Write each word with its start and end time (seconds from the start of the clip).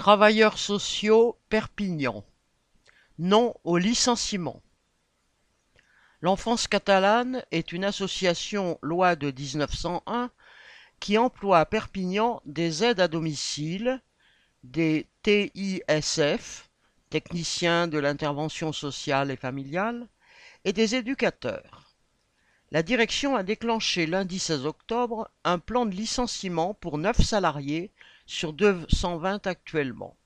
Travailleurs 0.00 0.56
sociaux 0.56 1.38
Perpignan. 1.50 2.24
Non 3.18 3.54
au 3.64 3.76
licenciement. 3.76 4.62
L'Enfance 6.22 6.68
catalane 6.68 7.44
est 7.50 7.72
une 7.72 7.84
association 7.84 8.78
loi 8.80 9.14
de 9.14 9.30
1901 9.30 10.30
qui 11.00 11.18
emploie 11.18 11.58
à 11.58 11.66
Perpignan 11.66 12.40
des 12.46 12.82
aides 12.82 13.00
à 13.00 13.08
domicile, 13.08 14.00
des 14.64 15.06
TISF, 15.22 16.70
techniciens 17.10 17.86
de 17.86 17.98
l'intervention 17.98 18.72
sociale 18.72 19.30
et 19.30 19.36
familiale, 19.36 20.08
et 20.64 20.72
des 20.72 20.94
éducateurs. 20.94 21.92
La 22.70 22.82
direction 22.82 23.36
a 23.36 23.42
déclenché 23.42 24.06
lundi 24.06 24.38
16 24.38 24.64
octobre 24.64 25.30
un 25.44 25.58
plan 25.58 25.84
de 25.84 25.94
licenciement 25.94 26.72
pour 26.72 26.96
neuf 26.96 27.20
salariés 27.20 27.92
sur 28.30 28.52
220 28.52 29.48
actuellement. 29.48 30.16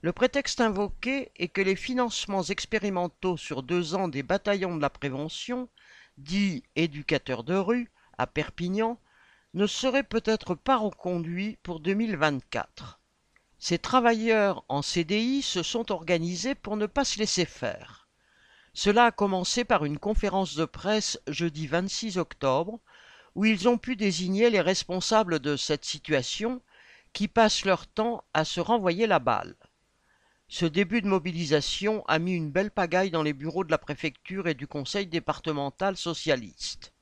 Le 0.00 0.12
prétexte 0.12 0.62
invoqué 0.62 1.30
est 1.36 1.48
que 1.48 1.60
les 1.60 1.76
financements 1.76 2.42
expérimentaux 2.42 3.36
sur 3.36 3.62
deux 3.62 3.94
ans 3.94 4.08
des 4.08 4.22
bataillons 4.22 4.74
de 4.76 4.80
la 4.80 4.88
prévention, 4.88 5.68
dits 6.16 6.62
éducateurs 6.74 7.44
de 7.44 7.54
rue, 7.54 7.92
à 8.16 8.26
Perpignan, 8.26 8.98
ne 9.52 9.66
seraient 9.66 10.04
peut-être 10.04 10.54
pas 10.54 10.78
reconduits 10.78 11.58
pour 11.62 11.80
2024. 11.80 12.98
Ces 13.58 13.78
travailleurs 13.78 14.64
en 14.70 14.80
CDI 14.80 15.42
se 15.42 15.62
sont 15.62 15.92
organisés 15.92 16.54
pour 16.54 16.78
ne 16.78 16.86
pas 16.86 17.04
se 17.04 17.18
laisser 17.18 17.44
faire. 17.44 18.08
Cela 18.72 19.04
a 19.04 19.12
commencé 19.12 19.64
par 19.64 19.84
une 19.84 19.98
conférence 19.98 20.54
de 20.54 20.64
presse 20.64 21.20
jeudi 21.26 21.66
26 21.66 22.16
octobre, 22.16 22.80
où 23.34 23.44
ils 23.44 23.68
ont 23.68 23.76
pu 23.76 23.96
désigner 23.96 24.48
les 24.48 24.62
responsables 24.62 25.40
de 25.40 25.56
cette 25.56 25.84
situation 25.84 26.62
qui 27.16 27.28
passent 27.28 27.64
leur 27.64 27.86
temps 27.86 28.22
à 28.34 28.44
se 28.44 28.60
renvoyer 28.60 29.06
la 29.06 29.20
balle. 29.20 29.56
Ce 30.48 30.66
début 30.66 31.00
de 31.00 31.08
mobilisation 31.08 32.04
a 32.08 32.18
mis 32.18 32.34
une 32.34 32.50
belle 32.50 32.70
pagaille 32.70 33.10
dans 33.10 33.22
les 33.22 33.32
bureaux 33.32 33.64
de 33.64 33.70
la 33.70 33.78
préfecture 33.78 34.48
et 34.48 34.52
du 34.52 34.66
conseil 34.66 35.06
départemental 35.06 35.96
socialiste. 35.96 36.92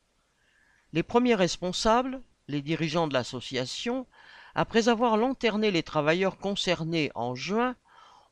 Les 0.92 1.02
premiers 1.02 1.34
responsables, 1.34 2.22
les 2.46 2.62
dirigeants 2.62 3.08
de 3.08 3.12
l'association, 3.12 4.06
après 4.54 4.88
avoir 4.88 5.16
lanterné 5.16 5.72
les 5.72 5.82
travailleurs 5.82 6.38
concernés 6.38 7.10
en 7.16 7.34
juin, 7.34 7.74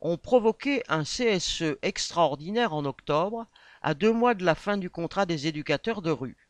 ont 0.00 0.18
provoqué 0.18 0.84
un 0.88 1.02
CSE 1.02 1.78
extraordinaire 1.82 2.74
en 2.74 2.84
octobre, 2.84 3.48
à 3.82 3.94
deux 3.94 4.12
mois 4.12 4.34
de 4.34 4.44
la 4.44 4.54
fin 4.54 4.76
du 4.76 4.88
contrat 4.88 5.26
des 5.26 5.48
éducateurs 5.48 6.00
de 6.00 6.12
rue. 6.12 6.48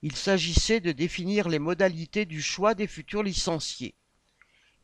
Il 0.00 0.16
s'agissait 0.16 0.80
de 0.80 0.92
définir 0.92 1.50
les 1.50 1.58
modalités 1.58 2.24
du 2.24 2.40
choix 2.40 2.72
des 2.74 2.86
futurs 2.86 3.22
licenciés 3.22 3.94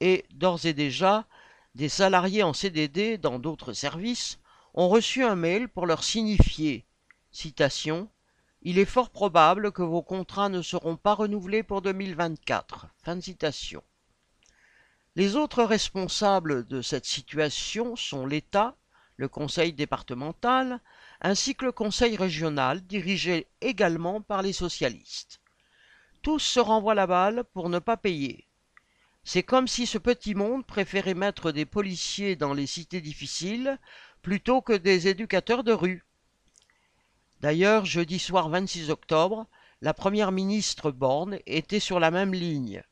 et, 0.00 0.24
d'ores 0.32 0.66
et 0.66 0.72
déjà, 0.72 1.26
des 1.74 1.88
salariés 1.88 2.42
en 2.42 2.52
CDD 2.52 3.18
dans 3.18 3.38
d'autres 3.38 3.72
services 3.72 4.38
ont 4.74 4.88
reçu 4.88 5.24
un 5.24 5.36
mail 5.36 5.68
pour 5.68 5.86
leur 5.86 6.04
signifier 6.04 6.86
citation 7.30 8.08
Il 8.62 8.78
est 8.78 8.84
fort 8.84 9.10
probable 9.10 9.72
que 9.72 9.82
vos 9.82 10.02
contrats 10.02 10.48
ne 10.48 10.62
seront 10.62 10.96
pas 10.96 11.14
renouvelés 11.14 11.62
pour 11.62 11.80
2024. 11.82 12.88
Fin 13.02 13.16
de 13.16 13.20
citation. 13.20 13.82
Les 15.16 15.36
autres 15.36 15.64
responsables 15.64 16.66
de 16.66 16.82
cette 16.82 17.06
situation 17.06 17.96
sont 17.96 18.26
l'État, 18.26 18.76
le 19.16 19.28
conseil 19.28 19.72
départemental, 19.72 20.80
ainsi 21.20 21.54
que 21.54 21.64
le 21.64 21.72
conseil 21.72 22.16
régional, 22.16 22.80
dirigé 22.80 23.48
également 23.60 24.20
par 24.20 24.42
les 24.42 24.52
socialistes. 24.52 25.40
Tous 26.22 26.38
se 26.38 26.60
renvoient 26.60 26.94
la 26.94 27.06
balle 27.06 27.44
pour 27.52 27.68
ne 27.68 27.78
pas 27.78 27.96
payer. 27.96 28.49
C'est 29.22 29.42
comme 29.42 29.68
si 29.68 29.86
ce 29.86 29.98
petit 29.98 30.34
monde 30.34 30.66
préférait 30.66 31.14
mettre 31.14 31.52
des 31.52 31.66
policiers 31.66 32.36
dans 32.36 32.54
les 32.54 32.66
cités 32.66 33.00
difficiles 33.00 33.78
plutôt 34.22 34.62
que 34.62 34.72
des 34.72 35.08
éducateurs 35.08 35.64
de 35.64 35.72
rue. 35.72 36.04
D'ailleurs, 37.40 37.84
jeudi 37.84 38.18
soir 38.18 38.48
26 38.48 38.90
octobre, 38.90 39.46
la 39.80 39.94
première 39.94 40.32
ministre 40.32 40.90
Borne 40.90 41.38
était 41.46 41.80
sur 41.80 42.00
la 42.00 42.10
même 42.10 42.34
ligne. 42.34 42.82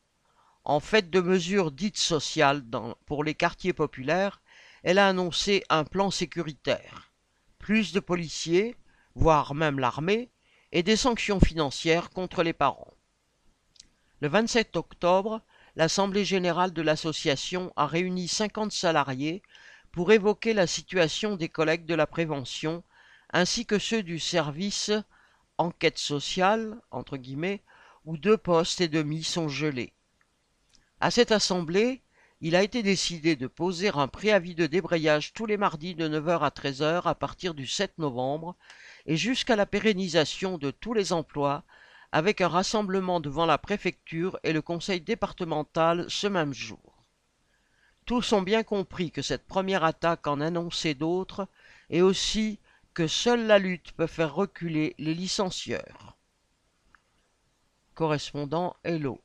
En 0.65 0.81
fait 0.81 1.11
de 1.11 1.21
mesures 1.21 1.71
dites 1.71 1.99
sociales 1.99 2.63
pour 3.07 3.25
les 3.25 3.35
quartiers 3.35 3.73
populaires, 3.73 4.41
elle 4.83 4.99
a 4.99 5.09
annoncé 5.09 5.65
un 5.71 5.85
plan 5.85 6.11
sécuritaire. 6.11 7.13
Plus 7.59 7.93
de 7.93 8.01
policiers, 8.01 8.77
voire 9.15 9.55
même 9.55 9.79
l'armée, 9.79 10.31
et 10.73 10.83
des 10.83 10.97
sanctions 10.97 11.41
financières 11.41 12.11
contre 12.11 12.43
les 12.43 12.53
parents. 12.53 12.93
Le 14.21 14.29
27 14.29 14.77
octobre, 14.77 15.43
l'Assemblée 15.79 16.25
générale 16.25 16.73
de 16.73 16.83
l'association 16.83 17.73
a 17.77 17.87
réuni 17.87 18.27
50 18.27 18.73
salariés 18.73 19.43
pour 19.93 20.11
évoquer 20.11 20.53
la 20.53 20.67
situation 20.67 21.37
des 21.37 21.49
collègues 21.49 21.87
de 21.87 21.95
la 21.95 22.09
prévention 22.09 22.83
ainsi 23.33 23.65
que 23.65 23.79
ceux 23.79 24.03
du 24.03 24.19
service 24.19 24.91
enquête 25.57 25.99
sociale 25.99 26.81
entre 26.91 27.17
guillemets 27.17 27.63
où 28.07 28.17
deux 28.17 28.37
postes 28.37 28.81
et 28.81 28.89
demi 28.89 29.23
sont 29.23 29.49
gelés. 29.49 29.93
À 30.99 31.13
cette 31.13 31.31
assemblée, 31.31 32.03
il 32.41 32.57
a 32.57 32.65
été 32.65 32.83
décidé 32.83 33.37
de 33.37 33.47
poser 33.47 33.91
un 33.95 34.09
préavis 34.09 34.57
de 34.57 34.67
débrayage 34.67 35.33
tous 35.33 35.47
les 35.47 35.57
mardis 35.57 35.95
de 35.95 36.09
9h 36.09 36.41
à 36.41 36.49
13h 36.49 37.03
à 37.05 37.15
partir 37.15 37.55
du 37.55 37.69
7 37.69 37.99
novembre 37.99 38.57
et 39.07 39.17
jusqu'à 39.17 39.55
la 39.55 39.65
pérennisation 39.65 40.59
de 40.59 40.73
tous 40.73 40.93
les 40.93 41.13
emplois 41.13 41.63
avec 42.13 42.41
un 42.41 42.49
rassemblement 42.49 43.21
devant 43.21 43.47
la 43.47 43.59
préfecture 43.59 44.39
et 44.43 44.53
le 44.53 44.63
conseil 44.63 45.01
départemental 45.01 46.07
ce 46.09 46.27
même 46.27 46.55
jour. 46.55 47.05
Tous 48.07 48.33
ont 48.33 48.43
bien 48.43 48.63
compris 48.63 49.11
que 49.11 49.21
cette 49.21 49.47
première 49.47 49.85
attaque 49.85 50.27
en 50.27 50.41
annonçait 50.41 50.95
d'autres 50.95 51.47
et 51.91 52.01
aussi 52.01 52.59
que 52.95 53.07
seule 53.07 53.47
la 53.47 53.59
lutte 53.59 53.93
peut 53.93 54.07
faire 54.07 54.35
reculer 54.35 54.95
les 54.99 55.15
licencieurs. 55.15 56.17
Correspondant 57.95 58.75
Hello. 58.83 59.21